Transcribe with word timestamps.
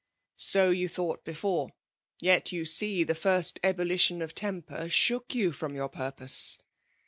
''So 0.53 0.71
you 0.71 0.89
thought 0.89 1.23
before; 1.23 1.69
yet 2.19 2.45
yoa 2.45 2.67
see 2.67 3.03
the 3.03 3.13
first 3.13 3.59
ebullition 3.63 4.23
of 4.23 4.33
temper 4.33 4.89
shook 4.89 5.35
you 5.35 5.51
from 5.51 5.75
y<Hir 5.75 5.89
purpose. 5.93 6.57